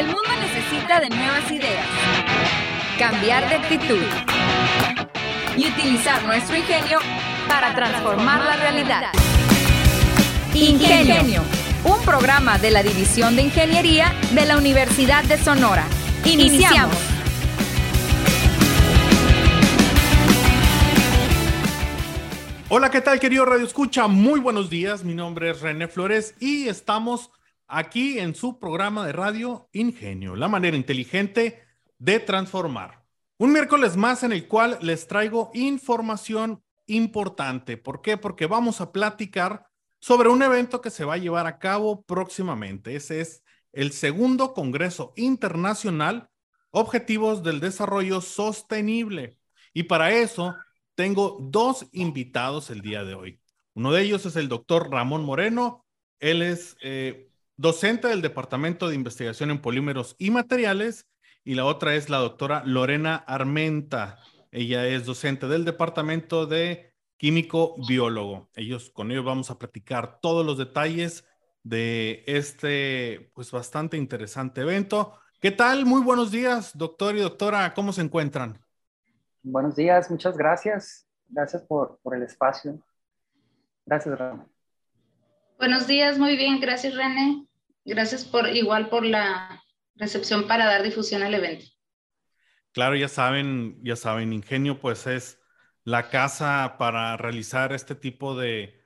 [0.00, 1.86] El mundo necesita de nuevas ideas,
[2.98, 4.02] cambiar de actitud
[5.58, 7.00] y utilizar nuestro ingenio
[7.46, 9.12] para transformar la realidad.
[10.54, 11.42] Ingenio,
[11.84, 15.84] un programa de la División de Ingeniería de la Universidad de Sonora.
[16.24, 16.96] Iniciamos.
[22.70, 24.06] Hola, ¿qué tal querido Radio Escucha?
[24.06, 27.30] Muy buenos días, mi nombre es René Flores y estamos
[27.70, 31.62] aquí en su programa de radio Ingenio, la manera inteligente
[31.98, 33.04] de transformar.
[33.38, 37.76] Un miércoles más en el cual les traigo información importante.
[37.76, 38.16] ¿Por qué?
[38.16, 39.66] Porque vamos a platicar
[39.98, 42.96] sobre un evento que se va a llevar a cabo próximamente.
[42.96, 43.42] Ese es
[43.72, 46.28] el segundo Congreso Internacional
[46.70, 49.38] Objetivos del Desarrollo Sostenible.
[49.72, 50.54] Y para eso
[50.94, 53.40] tengo dos invitados el día de hoy.
[53.74, 55.86] Uno de ellos es el doctor Ramón Moreno.
[56.18, 57.29] Él es eh,
[57.60, 61.06] docente del Departamento de Investigación en Polímeros y Materiales,
[61.44, 64.18] y la otra es la doctora Lorena Armenta.
[64.50, 68.48] Ella es docente del Departamento de Químico Biólogo.
[68.54, 71.26] Ellos, con ellos vamos a platicar todos los detalles
[71.62, 75.18] de este, pues bastante interesante evento.
[75.38, 75.84] ¿Qué tal?
[75.84, 77.74] Muy buenos días, doctor y doctora.
[77.74, 78.58] ¿Cómo se encuentran?
[79.42, 81.06] Buenos días, muchas gracias.
[81.28, 82.82] Gracias por, por el espacio.
[83.84, 84.46] Gracias, René.
[85.58, 87.49] Buenos días, muy bien, gracias, René.
[87.84, 89.62] Gracias por igual por la
[89.94, 91.66] recepción para dar difusión al evento.
[92.72, 95.40] Claro, ya saben, ya saben, Ingenio pues es
[95.84, 98.78] la casa para realizar este tipo de,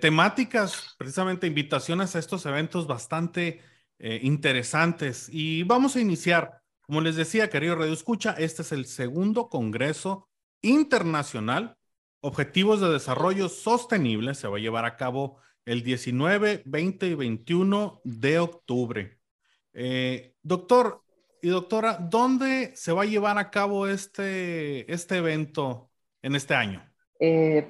[0.00, 3.60] temáticas, precisamente invitaciones a estos eventos bastante
[3.98, 5.28] eh, interesantes.
[5.30, 10.28] Y vamos a iniciar, como les decía, querido Radio Escucha, este es el segundo Congreso
[10.62, 11.76] Internacional
[12.20, 18.00] Objetivos de Desarrollo Sostenible, se va a llevar a cabo el 19, 20 y 21
[18.04, 19.18] de octubre.
[19.72, 21.02] Eh, doctor
[21.42, 25.90] y doctora, ¿dónde se va a llevar a cabo este, este evento
[26.22, 26.82] en este año?
[27.18, 27.66] Eh,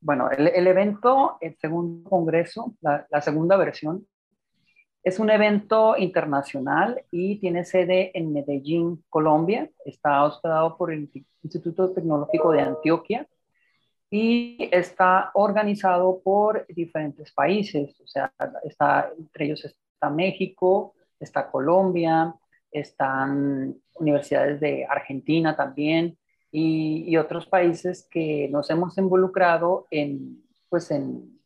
[0.00, 4.06] bueno, el, evento, el segundo congreso, la, la, segunda versión,
[5.02, 9.70] es un evento internacional y tiene sede en Medellín, Colombia.
[9.84, 11.10] Está hospedado por el
[11.42, 13.26] Instituto Tecnológico de Antioquia
[14.16, 18.32] y está organizado por diferentes países, o sea,
[18.62, 22.32] está, entre ellos está México, está Colombia,
[22.70, 26.16] están universidades de Argentina también
[26.52, 31.40] y, otros países que nos hemos involucrado en, pues en,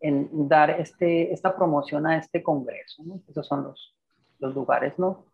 [0.00, 3.02] en dar este, esta promoción a este congreso.
[3.04, 3.20] ¿no?
[3.28, 3.94] Esos son los,
[4.38, 5.26] los lugares ¿no?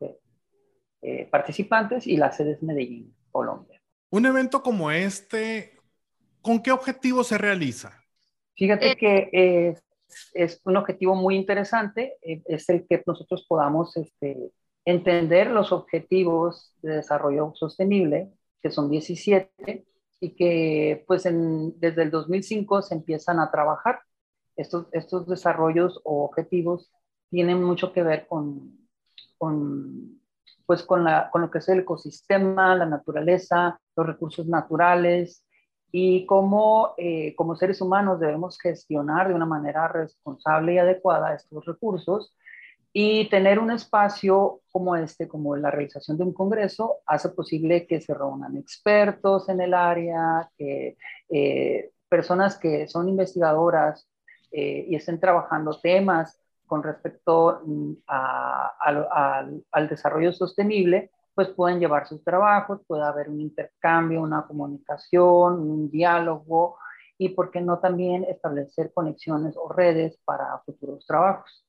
[1.03, 3.81] Eh, participantes y la sede es Medellín, Colombia.
[4.11, 5.80] Un evento como este,
[6.43, 7.93] ¿con qué objetivo se realiza?
[8.55, 9.77] Fíjate eh, que
[10.35, 14.51] es, un objetivo muy interesante, eh, es el que nosotros podamos este,
[14.85, 18.31] entender los objetivos de desarrollo sostenible,
[18.63, 19.87] que son 17,
[20.21, 24.01] y que pues desde el 2005 se empiezan a trabajar.
[24.57, 26.93] Estos, estos desarrollos o objetivos
[27.31, 28.79] tienen mucho que ver con,
[29.39, 30.21] con
[30.67, 35.45] pues con, la, con lo que es el ecosistema, la naturaleza, los recursos naturales,
[35.93, 41.65] y cómo eh, como seres humanos debemos gestionar de una manera responsable y adecuada estos
[41.65, 42.35] recursos
[42.93, 48.01] y tener un espacio como este, como la realización de un congreso, hace posible que
[48.01, 50.97] se reúnan expertos en el área, que
[51.29, 54.09] eh, personas que son investigadoras
[54.51, 62.23] eh, y estén trabajando temas con respecto mm, al desarrollo sostenible, pues pueden llevar sus
[62.23, 66.77] trabajos, puede haber un intercambio, una comunicación, un diálogo
[67.17, 71.65] y, ¿por qué no también establecer conexiones o redes para futuros trabajos?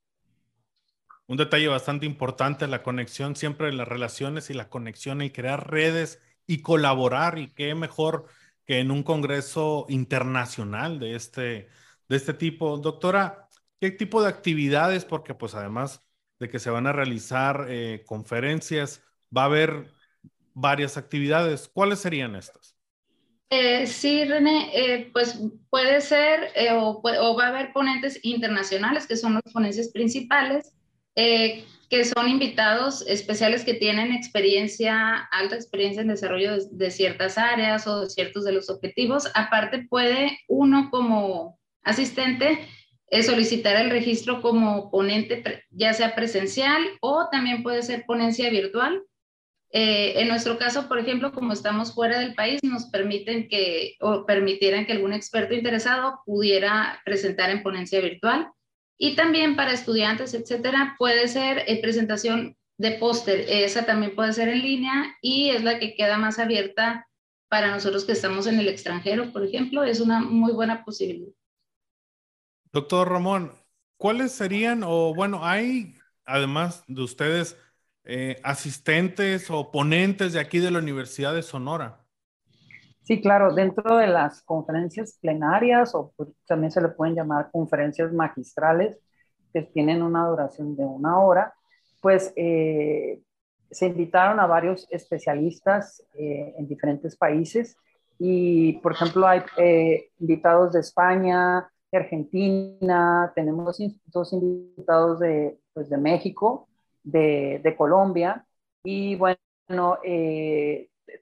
[1.25, 5.71] Un detalle bastante importante, la conexión siempre de las relaciones y la conexión y crear
[5.71, 8.25] redes y colaborar y qué mejor
[8.65, 11.69] que en un congreso internacional de este,
[12.09, 12.75] de este tipo.
[12.75, 13.47] Doctora,
[13.79, 15.05] ¿qué tipo de actividades?
[15.05, 16.05] Porque pues además
[16.39, 19.01] de que se van a realizar eh, conferencias,
[19.35, 19.91] va a haber
[20.53, 21.69] varias actividades.
[21.73, 22.75] ¿Cuáles serían estas?
[23.53, 25.37] Eh, sí, René, eh, pues
[25.69, 30.73] puede ser eh, o, va a haber ponentes internacionales, que son las ponencias principales,
[31.13, 38.01] que son invitados especiales que tienen experiencia, alta experiencia en desarrollo de, ciertas áreas o
[38.03, 39.29] de ciertos de los objetivos.
[39.35, 42.65] Aparte, puede uno como asistente
[43.23, 49.03] solicitar el registro como ponente, ya sea presencial o también puede ser ponencia virtual
[49.73, 54.25] eh, en nuestro caso, por ejemplo, como estamos fuera del país, nos permiten que o
[54.25, 58.51] permitieran que algún experto interesado pudiera presentar en ponencia virtual.
[58.97, 63.45] Y también para estudiantes, etcétera, puede ser eh, presentación de póster.
[63.47, 67.07] Esa también puede ser en línea y es la que queda más abierta
[67.49, 69.83] para nosotros que estamos en el extranjero, por ejemplo.
[69.83, 71.33] Es una muy buena posibilidad.
[72.73, 73.53] Doctor Ramón,
[73.97, 75.95] ¿cuáles serían, o bueno, hay,
[76.25, 77.57] además de ustedes,
[78.03, 81.99] eh, asistentes o ponentes de aquí de la Universidad de Sonora?
[83.03, 88.11] Sí, claro, dentro de las conferencias plenarias o pues, también se le pueden llamar conferencias
[88.11, 88.97] magistrales
[89.53, 91.53] que tienen una duración de una hora,
[92.01, 93.21] pues eh,
[93.69, 97.77] se invitaron a varios especialistas eh, en diferentes países
[98.17, 99.43] y, por ejemplo, hay
[100.19, 106.67] invitados de España, de Argentina, tenemos dos invitados de, pues, de México,
[107.03, 108.45] de, Colombia
[108.83, 109.37] y bueno,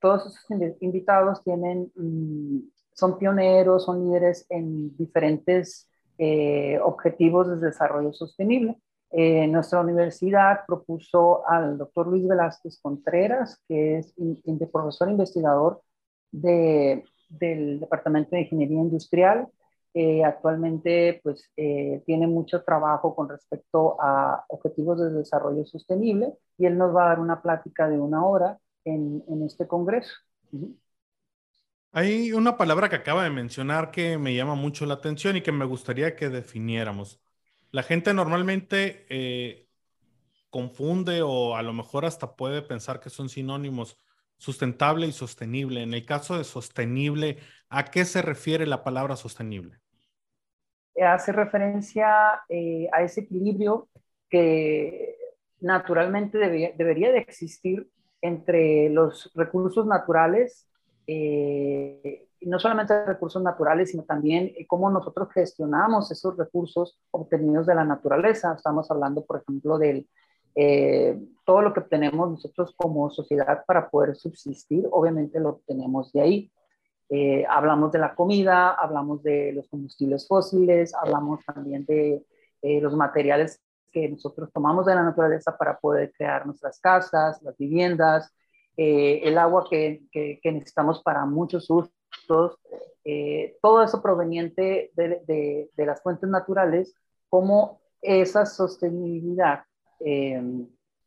[0.02, 0.46] todos esos
[0.82, 2.60] invitados tienen, mm,
[2.94, 8.78] son pioneros, son líderes en diferentes eh, objetivos de desarrollo sostenible.
[9.12, 14.14] Eh, nuestra universidad propuso al doctor Luis Velázquez Contreras, que es
[14.68, 15.82] profesor investigador
[16.32, 19.48] de, del Departamento de Ingeniería Industrial.
[19.94, 26.78] Eh, actualmente pues, tiene mucho trabajo con respecto a objetivos de desarrollo sostenible y él
[26.78, 30.14] nos va a dar una plática de una hora en, este Congreso.
[31.92, 35.52] Hay una palabra que acaba de mencionar que me llama mucho la atención y que
[35.52, 37.20] me gustaría que definiéramos.
[37.72, 39.68] La gente normalmente eh,
[40.50, 43.98] confunde o a lo mejor hasta puede pensar que son sinónimos
[44.40, 45.84] sustentable y sostenible.
[45.84, 47.38] En el caso de sostenible,
[47.70, 49.78] ¿a qué se refiere la palabra sostenible?
[51.00, 53.88] Hace referencia eh, a ese equilibrio
[54.30, 55.16] que
[55.62, 57.88] naturalmente debería de existir
[58.22, 60.68] entre los recursos naturales,
[61.08, 67.84] eh, no solamente recursos naturales, sino también cómo nosotros gestionamos esos recursos obtenidos de la
[67.84, 68.54] naturaleza.
[68.56, 70.06] Estamos hablando, por ejemplo, de
[70.56, 76.22] eh, todo lo que obtenemos nosotros como sociedad para poder subsistir, obviamente lo obtenemos de
[76.22, 76.52] ahí.
[77.10, 82.24] Eh, hablamos de la comida, hablamos de los combustibles fósiles, hablamos también de
[82.62, 83.62] los materiales
[83.92, 88.34] que nosotros tomamos de la naturaleza para poder crear nuestras casas, las viviendas,
[88.78, 92.58] eh, el agua que, que, necesitamos para muchos usos,
[93.04, 96.96] eh, todo eso proveniente de, de, las fuentes naturales,
[97.28, 99.64] como esa sostenibilidad
[100.00, 100.42] eh,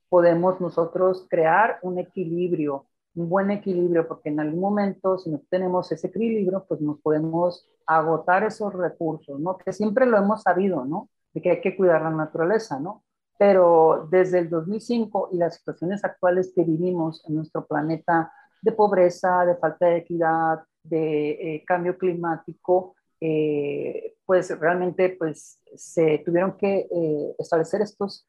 [0.09, 5.91] podemos nosotros crear un equilibrio, un buen equilibrio, porque en algún momento, si no tenemos
[5.93, 9.57] ese equilibrio, pues nos podemos agotar esos recursos, ¿no?
[9.59, 11.09] Que siempre lo hemos sabido, ¿no?
[11.33, 13.05] de que hay que cuidar la naturaleza, ¿no?
[13.39, 19.45] Pero desde el 2005 y las situaciones actuales que vivimos en nuestro planeta de pobreza,
[19.45, 26.89] de falta de equidad, de eh, cambio climático, eh, pues realmente pues, se tuvieron que
[26.91, 28.27] eh, establecer estos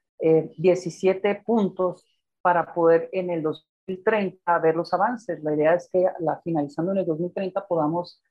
[0.58, 2.06] 17 puntos
[2.42, 5.44] para poder en el 2030 ver los avances.
[5.44, 8.22] La idea es que la, finalizando en el 2030 podamos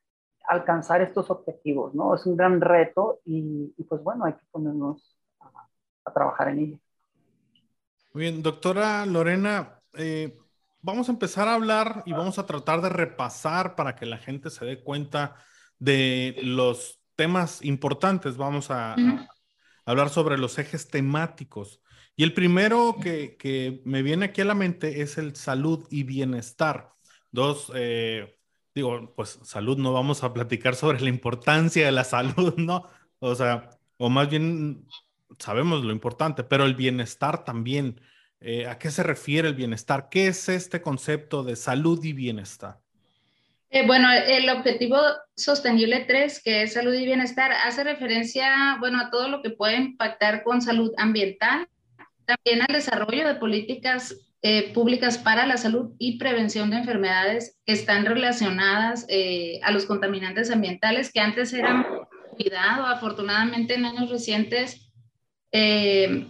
[0.47, 2.15] alcanzar estos objetivos, ¿no?
[2.15, 6.79] Es un gran reto y, pues bueno, hay que ponernos a, trabajar en ello.
[8.13, 10.37] Muy bien, doctora Lorena, eh,
[10.81, 14.51] vamos a empezar a hablar y vamos a tratar de repasar para que la gente
[14.51, 15.37] se dé cuenta
[15.79, 18.37] de los temas importantes.
[18.37, 18.97] Vamos a,
[19.85, 21.82] hablar sobre los ejes temáticos.
[22.17, 26.93] Y el primero que, me viene aquí a la mente es el salud y bienestar.
[27.31, 28.39] Dos, eh,
[28.75, 32.87] digo, pues salud, no vamos a platicar sobre la importancia de la salud, ¿no?
[33.19, 34.87] O sea, o más bien
[35.39, 38.01] sabemos lo importante, pero el bienestar también.
[38.41, 40.09] Eh, ¿A qué se refiere el bienestar?
[40.11, 42.81] ¿Qué es este concepto de salud y bienestar?
[43.71, 44.99] Eh, bueno, el objetivo
[45.35, 49.77] sostenible 3, que es salud y bienestar, hace referencia, bueno, a todo lo que puede
[49.77, 51.69] impactar con salud ambiental,
[52.37, 57.73] también al desarrollo de políticas eh, públicas para la salud y prevención de enfermedades que
[57.73, 61.87] están relacionadas eh, a los contaminantes ambientales que antes eran
[62.37, 62.87] cuidado.
[62.87, 64.91] Afortunadamente en años recientes,
[65.53, 66.27] eh,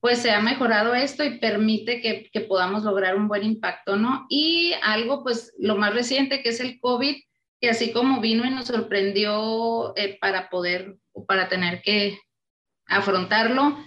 [0.00, 4.26] pues se ha mejorado esto y permite que, que, podamos lograr un buen impacto, ¿no?
[4.28, 7.16] Y algo, pues lo más reciente que es el COVID,
[7.60, 12.18] que así como vino y nos sorprendió para poder o para tener que
[12.86, 13.78] afrontarlo,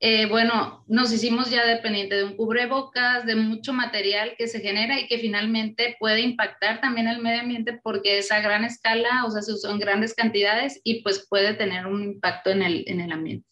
[0.00, 5.00] eh, bueno, nos hicimos ya dependiente de un cubrebocas, de mucho material que se genera
[5.00, 9.30] y que finalmente puede impactar también al medio ambiente porque es a gran escala, o
[9.30, 13.00] sea, se usó en grandes cantidades y pues puede tener un impacto en el, en
[13.00, 13.46] el ambiente.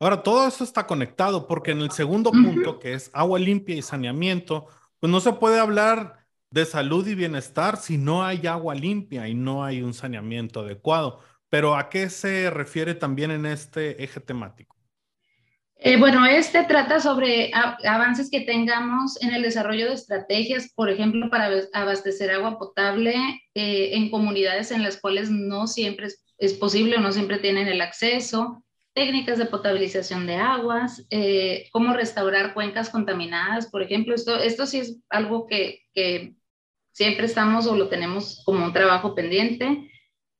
[0.00, 3.82] Ahora, todo eso está conectado porque en el segundo punto, que es agua limpia y
[3.82, 4.66] saneamiento,
[4.98, 9.34] pues no se puede hablar de salud y bienestar si no hay agua limpia y
[9.34, 11.20] no hay un saneamiento adecuado.
[11.48, 14.71] Pero ¿a qué se refiere también en este eje temático?
[15.84, 21.28] Eh, bueno, este trata sobre avances que tengamos en el desarrollo de estrategias, por ejemplo,
[21.28, 23.16] para abastecer agua potable
[23.54, 26.06] eh, en comunidades en las cuales no siempre
[26.38, 28.62] es, posible o no siempre tienen el acceso,
[28.94, 34.14] técnicas de potabilización de aguas, eh, cómo restaurar cuencas contaminadas, por ejemplo.
[34.14, 36.36] Esto, esto sí es algo que, que
[36.92, 39.90] siempre estamos o lo tenemos como un trabajo pendiente.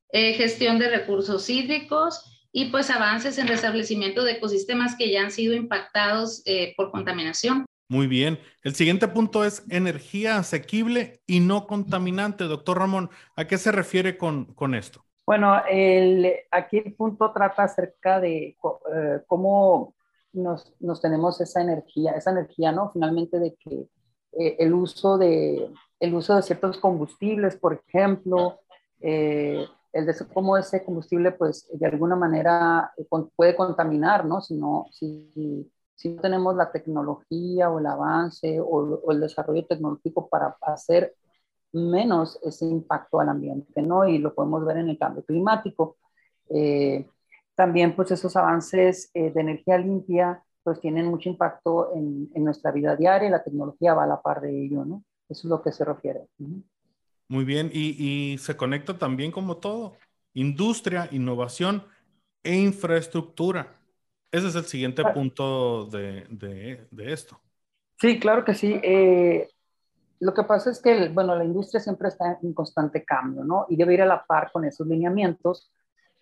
[0.09, 5.55] gestión de recursos hídricos y pues avances en restablecimiento de ecosistemas que ya han sido
[5.55, 7.65] impactados eh, por contaminación.
[7.89, 8.39] Muy bien.
[8.61, 12.43] El siguiente punto es energía asequible y no contaminante.
[12.45, 15.03] Doctor Ramón, ¿a qué se refiere con, con esto?
[15.25, 18.55] Bueno, el, aquí el punto trata acerca de
[18.95, 19.95] eh, cómo
[20.31, 22.91] nos, nos, tenemos esa energía, esa energía, ¿no?
[22.91, 23.87] Finalmente de que
[24.39, 25.69] eh, el, uso de,
[25.99, 28.59] el uso de ciertos combustibles, por ejemplo,
[29.93, 34.41] el de cómo ese combustible, pues, de alguna manera eh, puede contaminar, ¿no?
[34.41, 40.27] Si no, si, si no tenemos la tecnología o el avance o, el desarrollo tecnológico
[40.29, 41.15] para hacer
[41.73, 44.07] menos ese impacto al ambiente, ¿no?
[44.07, 45.97] Y lo podemos ver en el cambio climático.
[46.49, 47.07] Eh,
[47.55, 52.71] también, pues, esos avances eh, de energía limpia, pues, tienen mucho impacto en, en, nuestra
[52.71, 55.03] vida diaria y la tecnología va a la par de ello, ¿no?
[55.29, 56.27] Eso es lo que se refiere.
[57.33, 59.93] Muy bien, y, se conecta también como todo,
[60.35, 61.83] industria, innovación
[62.43, 63.75] e infraestructura.
[64.31, 65.11] Ese es el siguiente ah.
[65.15, 67.41] punto de, esto.
[67.99, 68.79] Sí, claro que sí.
[68.83, 69.49] Eh,
[70.19, 73.65] lo que pasa es que, bueno, la industria siempre está en constante cambio, ¿no?
[73.67, 75.71] Y debe ir a la par con esos lineamientos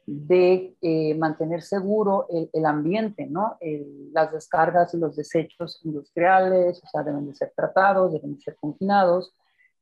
[0.06, 3.58] de eh, mantener seguro el, ambiente, ¿no?
[4.14, 8.56] las descargas y los desechos industriales, o sea, deben de ser tratados, deben de ser
[8.56, 9.34] confinados,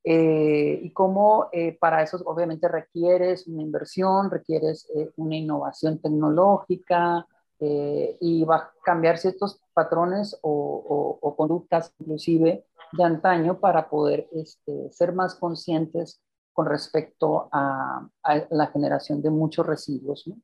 [0.04, 7.28] eh, y cómo eh, para eso obviamente requieres una inversión, requieres eh, una innovación tecnológica
[7.62, 14.90] y va a cambiar ciertos patrones o, o, conductas inclusive de antaño para poder este,
[14.94, 16.22] ser más conscientes
[16.54, 20.26] con respecto a, a, la generación de muchos residuos.
[20.28, 20.38] ¿no?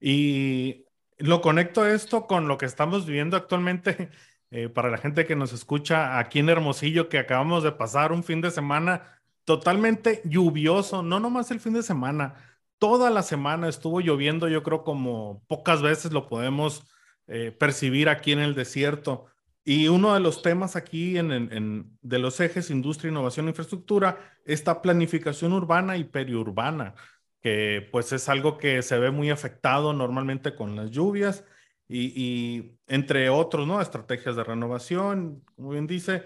[0.00, 0.84] Y
[1.16, 4.10] lo conecto esto con lo que estamos viviendo actualmente
[4.54, 8.22] eh, para la gente que nos escucha aquí en Hermosillo, que acabamos de pasar un
[8.22, 12.36] fin de semana totalmente lluvioso, no nomás el fin de semana,
[12.78, 16.86] toda la semana estuvo lloviendo, yo creo como pocas veces lo podemos
[17.26, 19.26] eh, percibir aquí en el desierto.
[19.64, 25.52] Y uno de los temas aquí en, de los ejes industria, innovación, infraestructura, esta planificación
[25.52, 26.94] urbana y periurbana,
[27.40, 31.42] que pues es algo que se ve muy afectado normalmente con las lluvias
[31.88, 33.80] y, entre otros, ¿no?
[33.80, 36.24] Estrategias de renovación, como bien dice,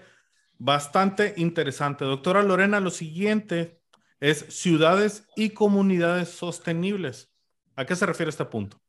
[0.57, 2.05] bastante interesante.
[2.05, 3.79] Doctora Lorena, lo siguiente
[4.19, 7.31] es ciudades y comunidades sostenibles.
[7.75, 8.79] ¿A qué se refiere este punto?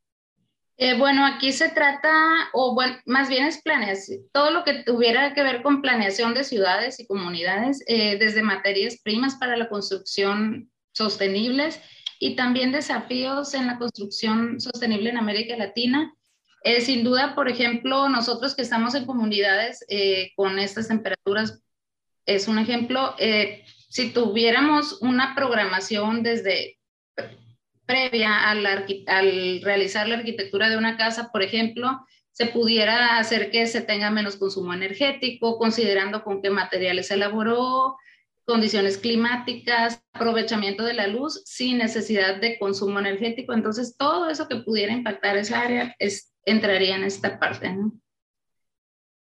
[0.76, 2.10] Eh, bueno, aquí se trata,
[2.54, 6.42] o bueno, más bien es planeación, todo lo que tuviera que ver con planeación de
[6.42, 11.78] ciudades y comunidades, eh, desde materias primas para la construcción sostenibles
[12.18, 16.14] y también desafíos en la construcción sostenible en América Latina
[16.62, 21.62] eh, sin duda, por ejemplo, nosotros que estamos en comunidades eh, con estas temperaturas,
[22.26, 26.78] es un ejemplo, eh, si tuviéramos una programación desde
[27.86, 33.66] previa al, al, realizar la arquitectura de una casa, por ejemplo, se pudiera hacer que
[33.66, 37.96] se tenga menos consumo energético, considerando con qué materiales se elaboró,
[38.44, 43.52] condiciones climáticas, aprovechamiento de la luz sin necesidad de consumo energético.
[43.54, 47.72] Entonces, todo eso que pudiera impactar esa área es entraría en esta parte.
[47.72, 47.92] ¿no?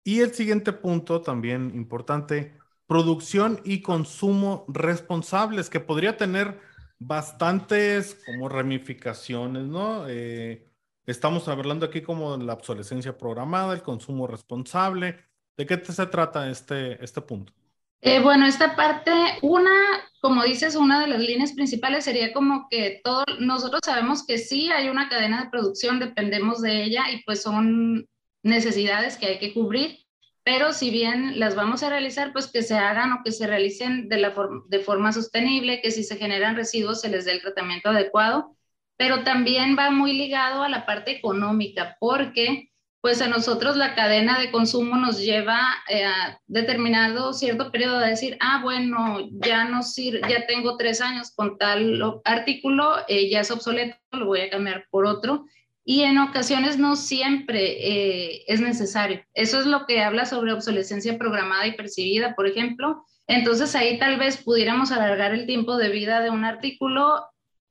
[0.03, 2.57] Y el siguiente punto también importante,
[2.87, 6.59] producción y consumo responsables, que podría tener
[6.99, 10.05] bastantes como ramificaciones, ¿no?
[10.07, 10.69] Eh,
[11.05, 15.25] estamos hablando aquí como de la obsolescencia programada, el consumo responsable.
[15.57, 17.53] ¿De qué se trata este, este punto?
[18.01, 19.71] Eh, bueno, esta parte, una,
[20.19, 24.71] como dices, una de las líneas principales sería como que todos, nosotros sabemos que sí
[24.71, 28.07] hay una cadena de producción, dependemos de ella y pues son
[28.43, 30.05] necesidades que hay que cubrir,
[30.43, 34.09] pero si bien las vamos a realizar, pues que se hagan o que se realicen
[34.09, 34.33] de, la
[34.67, 38.55] de forma sostenible, que si se generan residuos se les dé el tratamiento adecuado,
[38.97, 42.69] pero también va muy ligado a la parte económica, porque
[43.05, 48.09] pues a nosotros la cadena de consumo nos lleva eh, a determinado cierto periodo de
[48.09, 53.41] decir, ah, bueno, ya no sirve, ya tengo tres años con tal artículo, eh, ya
[53.41, 55.45] es obsoleto, lo voy a cambiar por otro.
[55.83, 59.23] Y en ocasiones no siempre eh, es necesario.
[59.35, 63.05] Eso es lo que habla sobre obsolescencia programada y percibida, por ejemplo.
[63.27, 67.23] Entonces ahí tal vez pudiéramos alargar el tiempo de vida de un artículo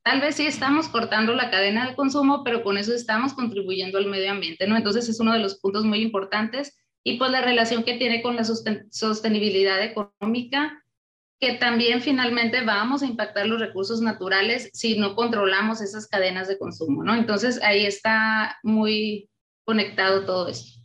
[0.04, 4.06] tal vez sí estamos cortando la cadena de consumo, pero con eso estamos contribuyendo al
[4.06, 4.76] medio ambiente, ¿no?
[4.76, 8.36] Entonces es uno de los puntos muy importantes y pues la relación que tiene con
[8.36, 10.82] la sostenibilidad económica,
[11.40, 16.58] que también finalmente vamos a impactar los recursos naturales si no controlamos esas cadenas de
[16.58, 17.14] consumo, ¿no?
[17.14, 19.30] Entonces ahí está muy
[19.64, 20.80] conectado todo esto.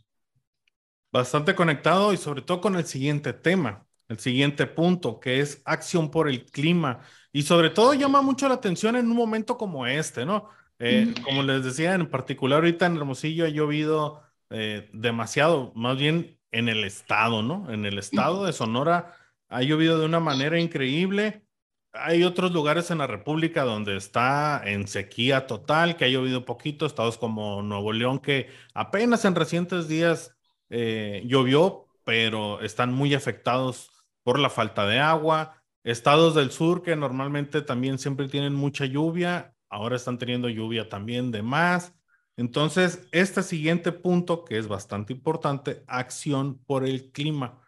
[1.12, 6.10] Bastante conectado y sobre todo con el siguiente tema, el siguiente punto, que es acción
[6.10, 7.00] por el clima.
[7.32, 10.48] Y sobre todo llama mucho la atención en un momento como este, ¿no?
[10.78, 16.40] Eh, como les decía, en particular ahorita en Hermosillo ha llovido eh, demasiado, más bien
[16.52, 17.70] en el estado, ¿no?
[17.70, 19.14] En el estado de Sonora
[19.48, 21.44] ha llovido de una manera increíble.
[21.92, 26.86] Hay otros lugares en la República donde está en sequía total, que ha llovido poquito,
[26.86, 30.36] estados como Nuevo León, que apenas en recientes días
[30.70, 33.90] eh, llovió, pero están muy afectados
[34.22, 35.59] por la falta de agua.
[35.82, 41.30] Estados del sur que normalmente también siempre tienen mucha lluvia, ahora están teniendo lluvia también
[41.30, 41.94] de más.
[42.36, 47.60] Entonces, este siguiente punto, que es bastante importante, acción por el clima.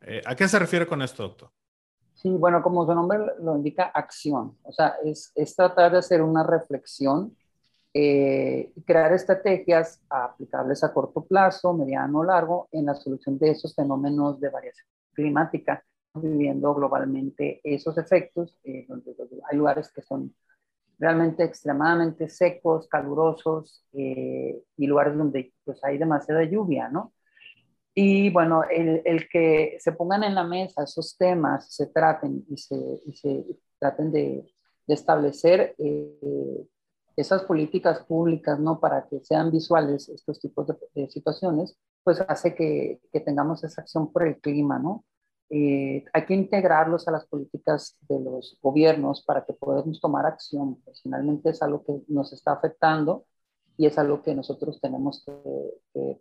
[0.00, 1.50] Eh, ¿A qué se refiere con esto, doctor?
[2.14, 4.56] Sí, bueno, como su nombre lo indica, acción.
[4.62, 7.36] O sea, es, tratar de hacer una reflexión
[7.92, 13.50] eh, y crear estrategias aplicables a corto plazo, mediano o largo en la solución de
[13.50, 15.84] esos fenómenos de variación climática,
[16.22, 19.14] viviendo globalmente esos efectos, eh, donde
[19.50, 20.34] hay lugares que son
[20.98, 27.12] realmente extremadamente secos, calurosos eh, y lugares donde pues, hay demasiada lluvia, ¿no?
[27.98, 32.76] Y bueno, el, que se pongan en la mesa esos temas, se traten y se,
[32.76, 34.44] y traten de,
[34.86, 36.66] establecer eh,
[37.16, 38.78] esas políticas públicas, ¿no?
[38.78, 44.26] Para que sean visuales estos tipos de, situaciones, pues hace que, tengamos esa acción por
[44.26, 45.04] el clima, ¿no?
[45.48, 50.82] Eh, hay que integrarlos a las políticas de los gobiernos para que podamos tomar acción.
[51.02, 53.26] Finalmente es algo que nos está afectando
[53.76, 56.20] y es algo que nosotros tenemos que,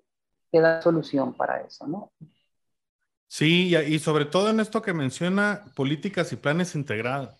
[0.51, 2.13] dar solución para eso, ¿no?
[3.27, 7.35] Sí, y sobre todo en esto que menciona políticas y planes integrados,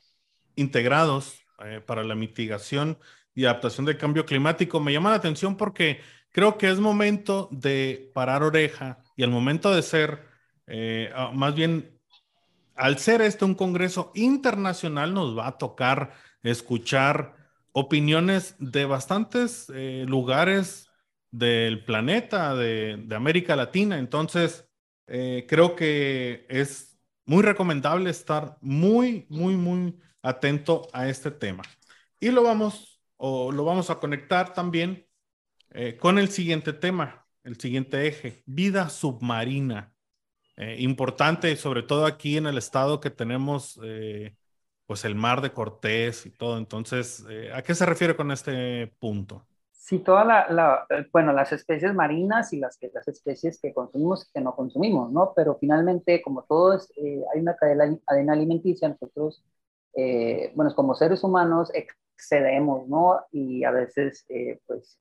[0.56, 2.98] integrados eh, para la mitigación
[3.34, 8.12] y adaptación del cambio climático, me llama la atención porque creo que es momento de
[8.14, 10.35] parar oreja y el momento de ser
[10.68, 12.00] eh, ah, más bien,
[12.76, 17.36] al ser este un congreso internacional, nos va a tocar escuchar
[17.72, 20.90] opiniones de bastantes eh, lugares
[21.32, 24.00] del planeta, de, América Latina.
[24.00, 24.68] Entonces,
[25.08, 31.64] eh, creo que es muy recomendable estar muy, muy, muy atento a este tema.
[32.20, 35.06] Y lo vamos, o lo vamos a conectar también
[36.00, 39.95] con el siguiente tema, el siguiente eje, vida submarina.
[40.58, 44.36] Eh, importante, sobre todo aquí en el estado que tenemos, eh,
[44.86, 46.58] pues el mar de Cortés y todo.
[46.58, 49.46] Entonces, eh, ¿a qué se refiere con este punto?
[49.72, 54.42] Sí, toda la, bueno, las especies marinas y las, las especies que consumimos y que
[54.42, 55.34] no consumimos, ¿no?
[55.36, 59.44] Pero finalmente, como todo hay una cadena, alimenticia, nosotros,
[60.56, 63.20] bueno, como seres humanos excedemos, ¿no?
[63.32, 64.26] Y a veces,
[64.66, 64.98] pues,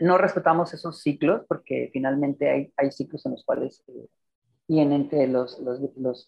[0.00, 3.84] no respetamos esos ciclos porque finalmente hay, hay ciclos en los cuales
[4.70, 5.80] y entre los, los,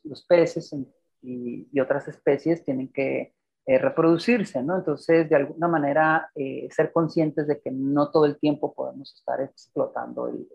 [0.02, 0.74] los, peces
[1.22, 3.34] y, otras especies tienen que
[3.66, 4.78] eh, reproducirse, ¿no?
[4.78, 9.40] Entonces, de alguna manera, eh, ser conscientes de que no todo el tiempo podemos estar
[9.40, 10.48] explotando el,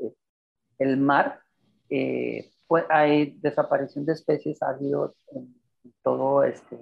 [0.80, 1.40] el mar.
[1.90, 5.56] Eh, pues hay desaparición de especies, ha habido en,
[6.04, 6.76] todo este,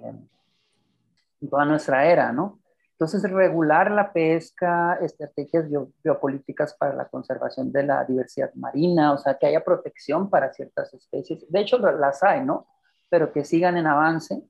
[1.40, 2.58] en toda nuestra era, ¿no?
[2.98, 5.66] Entonces, regular la pesca, estrategias
[6.02, 10.94] biopolíticas para la conservación de la diversidad marina, o sea, que haya protección para ciertas
[10.94, 11.44] especies.
[11.50, 12.66] De hecho, las hay, ¿no?
[13.10, 14.42] Pero que sigan en avance,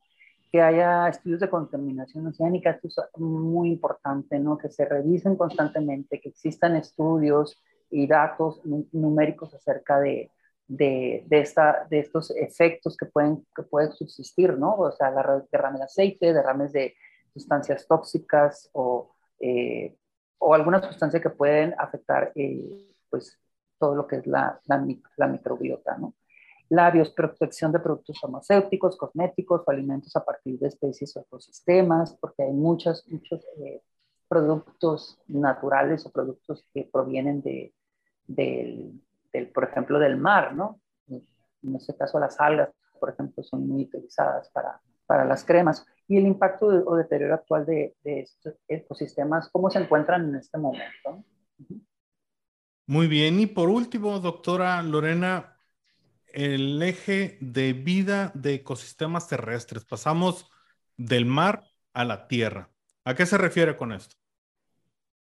[0.52, 4.56] que haya estudios de contaminación oceánica, esto es muy importante, ¿no?
[4.56, 8.60] Que se revisen constantemente, que existan estudios y datos
[8.92, 10.30] numéricos acerca de,
[10.68, 14.76] de, de, esta, de estos efectos que pueden, que pueden subsistir, ¿no?
[14.76, 16.94] O sea, la derrames de aceite, derrames de
[17.36, 19.94] sustancias tóxicas o, eh,
[20.38, 23.38] o alguna sustancia que pueden afectar eh, pues,
[23.78, 25.98] todo lo que es la, la, microbiota.
[25.98, 26.14] ¿no?
[26.70, 32.44] La bioprotección de productos farmacéuticos, cosméticos o alimentos a partir de especies o ecosistemas, porque
[32.44, 33.82] hay muchos, muchos eh,
[34.28, 37.74] productos naturales o productos que provienen de,
[38.26, 39.00] del,
[39.54, 40.80] por ejemplo, del mar, ¿no?
[41.08, 46.18] En este caso las algas, por ejemplo, son muy utilizadas para, para las cremas y
[46.18, 51.24] el impacto o deterioro actual de, estos ecosistemas, cómo se encuentran en este momento.
[52.86, 55.56] Muy bien, y por último, doctora Lorena,
[56.32, 59.84] el eje de vida de ecosistemas terrestres.
[59.84, 60.48] Pasamos
[60.96, 62.70] del mar a la tierra.
[63.04, 64.16] ¿A qué se refiere con esto?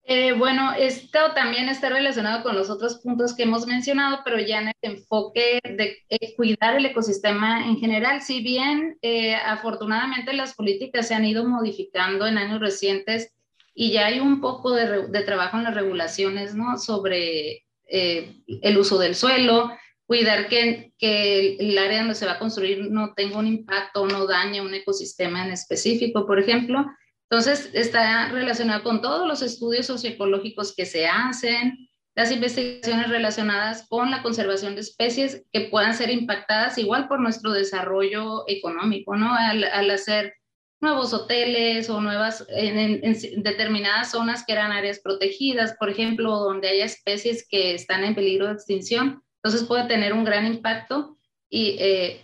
[0.05, 4.61] Eh, bueno, esto también está relacionado con los otros puntos que hemos mencionado, pero ya
[4.61, 8.21] en el enfoque de eh, cuidar el ecosistema en general.
[8.21, 13.33] Si bien eh, afortunadamente las políticas se han ido modificando en años recientes
[13.75, 16.79] y ya hay un poco de, trabajo en las regulaciones, ¿no?
[16.79, 19.71] Sobre el uso del suelo,
[20.07, 24.27] cuidar que, que, el área donde se va a construir no tenga un impacto no
[24.27, 26.87] dañe un ecosistema en específico, por ejemplo.
[27.33, 34.11] Entonces, está relacionado con todos los estudios socioecológicos que se hacen, las investigaciones relacionadas con
[34.11, 39.35] la conservación de especies que puedan ser impactadas igual por nuestro desarrollo económico, ¿no?
[39.35, 40.35] Al, al hacer
[40.83, 46.37] nuevos hoteles o nuevas, en, en, en, determinadas zonas que eran áreas protegidas, por ejemplo,
[46.37, 51.17] donde haya especies que están en peligro de extinción, entonces puede tener un gran impacto
[51.49, 52.21] y eh,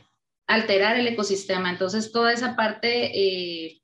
[0.47, 1.71] alterar el ecosistema.
[1.71, 3.78] Entonces, toda esa parte eh,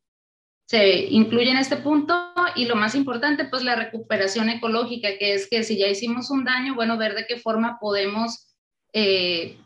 [0.66, 2.14] se incluye en este punto
[2.57, 6.44] y lo más importante, pues la recuperación ecológica, que es que si ya hicimos un
[6.44, 8.55] daño, bueno, ver de qué forma podemos
[8.92, 9.59] eh,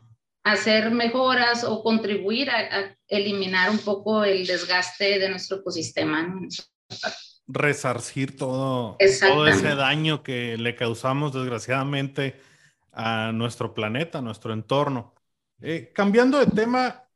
[0.42, 6.22] hacer mejoras o contribuir a, a, eliminar un poco el desgaste de nuestro ecosistema.
[6.22, 6.48] ¿no?
[7.46, 12.40] Resarcir todo, todo ese daño que le causamos desgraciadamente
[12.92, 15.14] a nuestro planeta, a nuestro entorno.
[15.60, 17.07] Eh, cambiando de tema,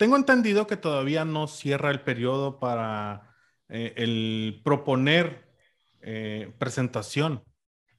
[0.00, 3.34] tengo entendido que todavía no cierra el periodo para
[3.68, 5.44] eh, el proponer
[6.00, 7.44] eh, presentación,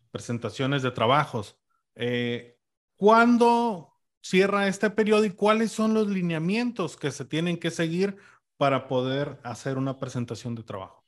[0.09, 1.61] presentaciones de trabajos.
[1.93, 2.57] Eh,
[2.95, 8.17] ¿Cuándo cierra este periodo y cuáles son los lineamientos que se tienen que seguir
[8.57, 11.03] para poder hacer una presentación de trabajo?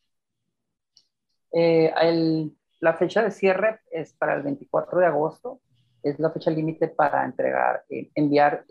[1.51, 5.59] La fecha de cierre es para el 24 de agosto,
[6.03, 8.63] es la fecha límite para entregar, enviar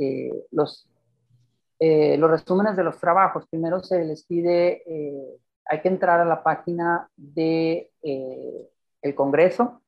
[0.53, 0.89] los
[1.85, 3.45] eh, los resúmenes de los trabajos.
[3.51, 8.71] Primero se les pide, eh, hay que entrar a la página de eh,
[9.03, 9.83] el Congreso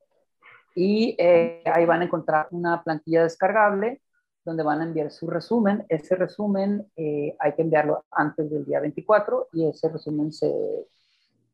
[0.75, 4.01] y eh, ahí van a encontrar una plantilla descargable
[4.43, 5.85] donde van a enviar su resumen.
[5.87, 10.53] Ese resumen eh, hay que enviarlo antes del día 24 y ese resumen se,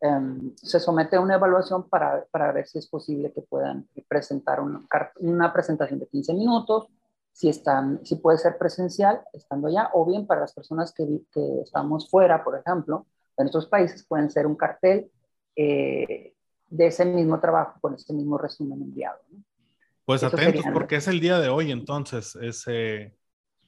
[0.02, 4.60] um, se somete a una evaluación para, para, ver si es posible que puedan presentar
[4.60, 4.82] una,
[5.20, 6.88] una presentación de 15 minutos
[7.32, 11.62] si, están, si puede ser presencial estando allá, o bien para las personas que, que
[11.64, 13.06] estamos fuera, por ejemplo,
[13.38, 15.10] en otros países pueden ser un cartel
[15.56, 16.34] eh,
[16.70, 19.20] de ese mismo trabajo con ese mismo resumen enviado.
[19.30, 19.44] ¿no?
[20.06, 23.16] Pues Eso atentos sería, porque es el día de hoy entonces, ese,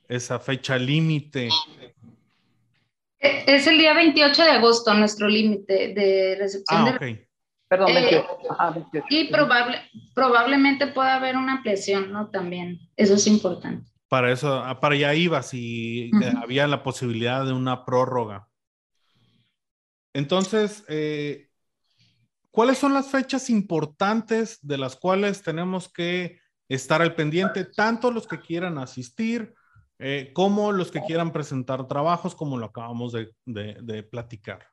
[0.08, 1.50] esa fecha límite.
[3.20, 6.96] Es el día 28 de agosto nuestro límite de recepción ah, de...
[6.96, 7.28] Okay.
[7.74, 8.28] Perdón, 28.
[8.44, 9.08] Eh, Ajá, 28.
[9.10, 9.82] Y probable,
[10.14, 12.30] probablemente pueda haber una ampliación, ¿no?
[12.30, 13.92] También, eso es importante.
[14.08, 16.44] Para eso, ah, para allá iba, si uh -huh.
[16.44, 18.48] había la posibilidad de una prórroga.
[20.14, 21.48] Entonces, eh,
[22.52, 28.28] ¿cuáles son las fechas importantes de las cuales tenemos que estar al pendiente, tanto los
[28.28, 29.56] que quieran asistir
[29.98, 34.73] eh, como los que quieran presentar trabajos, como lo acabamos de, de, de platicar?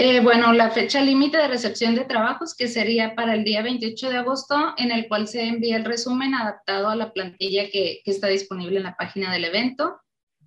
[0.00, 4.10] Eh, bueno, la fecha límite de recepción de trabajos, que sería para el día 28
[4.10, 8.28] de agosto, en el cual se envía el resumen adaptado a la plantilla que, está
[8.28, 10.00] disponible en la página del evento.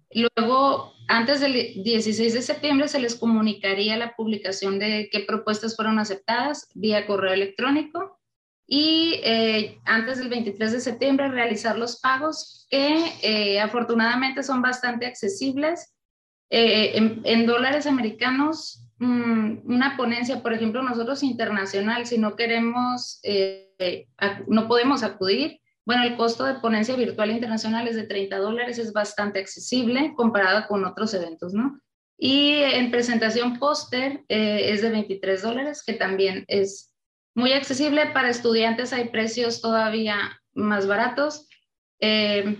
[0.09, 5.99] Luego, antes del 16 de septiembre, se les comunicaría la publicación de qué propuestas fueron
[5.99, 8.21] aceptadas vía correo electrónico.
[8.67, 15.05] Y eh, antes del 23 de septiembre, realizar los pagos, que eh, afortunadamente son bastante
[15.05, 15.93] accesibles.
[16.51, 24.05] Eh, en, en dólares americanos, una ponencia, por ejemplo, nosotros internacional, si no queremos, eh,
[24.47, 28.93] no podemos acudir, bueno, el costo de ponencia virtual internacional es de 30 dólares, es
[28.93, 31.81] bastante accesible comparado con otros eventos, ¿no?
[32.17, 36.93] Y en presentación póster eh, es de 23 dólares, que también es
[37.33, 38.11] muy accesible.
[38.13, 41.49] Para estudiantes hay precios todavía más baratos.
[41.99, 42.57] Eh,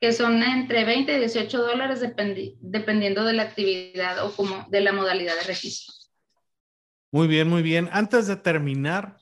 [0.00, 4.80] que son entre 20 y 18 dólares dependi dependiendo de la actividad o como de
[4.80, 5.94] la modalidad de registro.
[7.10, 7.88] Muy bien, muy bien.
[7.92, 9.16] Antes de terminar,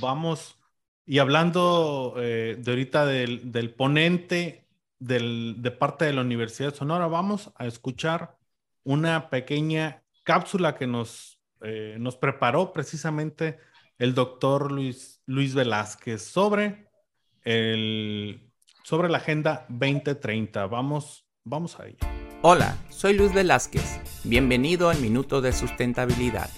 [0.00, 0.58] vamos,
[1.06, 6.78] y hablando eh, de ahorita del, del ponente del, de parte de la Universidad de
[6.78, 8.36] Sonora, vamos a escuchar
[8.82, 13.58] una pequeña cápsula que nos, eh, nos preparó precisamente
[13.98, 16.88] el doctor Luis, Luis Velázquez sobre
[17.42, 18.50] el
[18.84, 20.66] sobre la Agenda 2030.
[20.66, 21.98] Vamos, vamos a ello.
[22.42, 24.00] Hola, soy Luz Velázquez.
[24.24, 26.50] Bienvenido al Minuto de Sustentabilidad.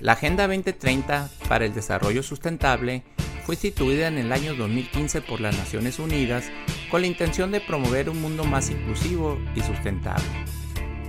[0.00, 3.04] La Agenda 2030 para el Desarrollo Sustentable
[3.44, 6.50] fue instituida en el año 2015 por las Naciones Unidas
[6.90, 10.24] con la intención de promover un mundo más inclusivo y sustentable.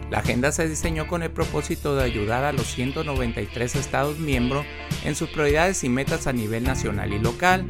[0.09, 4.65] La agenda se diseñó con el propósito de ayudar a los 193 Estados miembros
[5.05, 7.65] en sus prioridades y metas a nivel nacional y local,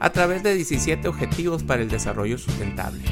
[0.00, 3.02] a través de 17 objetivos para el desarrollo sustentable.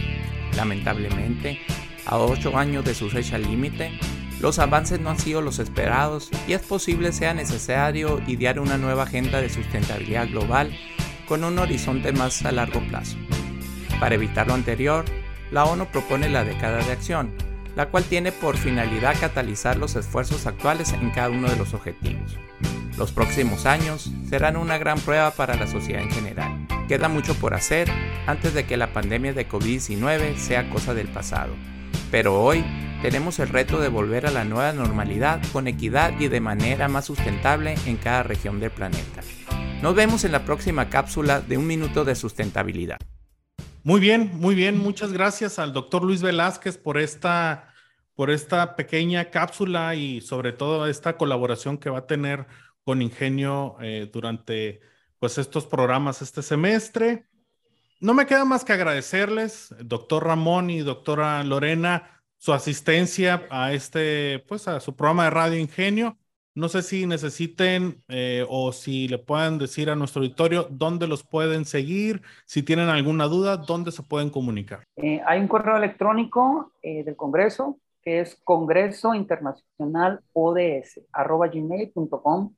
[0.57, 1.61] Lamentablemente,
[2.07, 3.92] a 8 años de su fecha límite,
[4.40, 9.05] los avances no han sido los esperados y es posible sea necesario idear una nueva
[9.05, 10.77] agenda de sustentabilidad global
[11.29, 13.16] con un horizonte más a largo plazo.
[14.01, 15.05] Para evitar lo anterior,
[15.53, 17.33] la ONU propone la década de acción,
[17.77, 22.37] la cual tiene por finalidad catalizar los esfuerzos actuales en cada uno de los objetivos.
[22.99, 26.62] Los próximos años serán una gran prueba para la sociedad en general.
[26.92, 27.88] Queda mucho por hacer
[28.26, 31.55] antes de que la pandemia de COVID-19 sea cosa del pasado,
[32.11, 32.62] pero hoy
[33.00, 37.07] tenemos el reto de volver a la nueva normalidad con equidad y de manera más
[37.07, 39.22] sustentable en cada región del planeta.
[39.81, 42.98] Nos vemos en la próxima cápsula de un minuto de sustentabilidad.
[43.85, 44.76] Muy bien, muy bien.
[44.76, 47.72] Muchas gracias al doctor Luis Velázquez por esta,
[48.14, 52.44] por esta pequeña cápsula y sobre todo esta colaboración que va a tener
[52.85, 54.91] con Ingenio eh, durante
[55.23, 57.27] pues, estos programas este semestre.
[58.01, 64.41] No me queda más que agradecerles, doctor Ramón y doctora Lorena, su asistencia a este,
[64.49, 66.19] pues a su programa de Radio Ingenio.
[66.57, 71.23] No sé si necesiten eh, o si le puedan decir a nuestro auditorio dónde los
[71.23, 74.83] pueden seguir, si tienen alguna duda, dónde se pueden comunicar.
[74.97, 82.57] Eh, hay un correo electrónico eh, del Congreso que es Congreso Internacional ODS, gmail.com.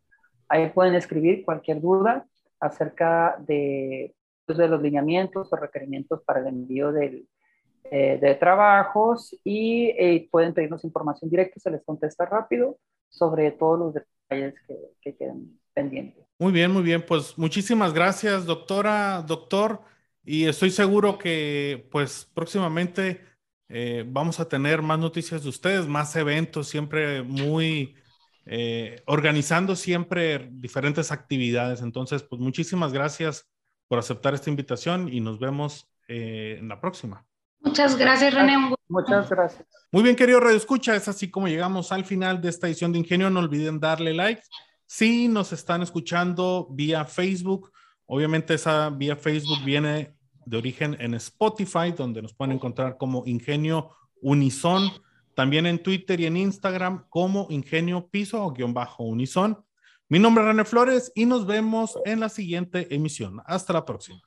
[0.48, 2.26] Ahí pueden escribir cualquier duda
[2.64, 4.14] acerca de,
[4.46, 7.26] pues, de los lineamientos o requerimientos para el envío del,
[7.90, 14.54] de trabajos y pueden pedirnos información directa, se les contesta rápido sobre todos los detalles
[14.66, 16.24] que, que quedan pendientes.
[16.38, 17.04] Muy bien, muy bien.
[17.06, 19.80] Pues muchísimas gracias, doctora, doctor.
[20.24, 23.20] Y estoy seguro que pues próximamente
[23.68, 27.94] eh, vamos a tener más noticias de ustedes, más eventos, siempre muy
[28.46, 31.80] eh, organizando siempre diferentes actividades.
[31.80, 33.48] Entonces, pues muchísimas gracias
[33.88, 37.26] por aceptar esta invitación y nos vemos eh, en la próxima.
[37.60, 38.74] Muchas gracias, René.
[38.88, 39.66] Muchas gracias.
[39.90, 42.98] Muy bien, querido Radio Escucha, es así como llegamos al final de esta edición de
[42.98, 43.30] Ingenio.
[43.30, 44.42] No olviden darle like.
[44.86, 47.72] Si nos están escuchando vía Facebook,
[48.06, 53.90] obviamente esa vía Facebook viene de origen en Spotify, donde nos pueden encontrar como Ingenio
[54.20, 54.90] Unison.
[55.34, 59.64] También en Twitter y en Instagram como Ingenio Piso o guion bajo Unison.
[60.08, 63.40] Mi nombre es René Flores y nos vemos en la siguiente emisión.
[63.46, 64.20] Hasta la próxima.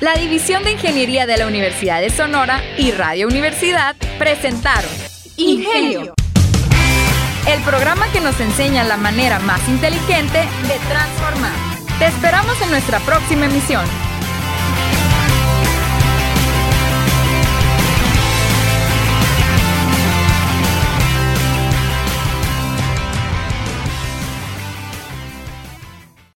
[0.00, 4.90] La División de Ingeniería de la Universidad de Sonora y Radio Universidad presentaron
[5.36, 6.14] Ingenio,
[7.48, 11.54] el programa que nos enseña la manera más inteligente de transformar.
[11.98, 14.05] Te esperamos en nuestra próxima emisión.